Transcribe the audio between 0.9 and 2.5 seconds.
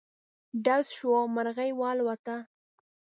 شو، مرغی والوته.